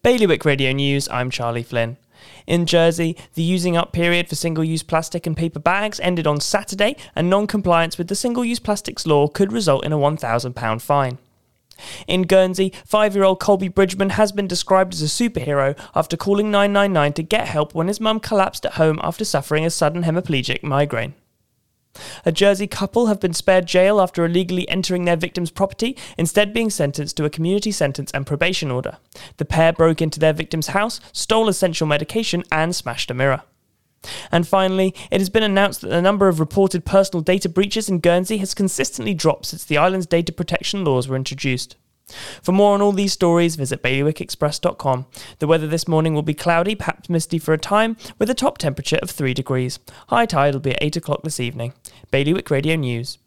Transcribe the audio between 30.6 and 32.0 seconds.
house, stole essential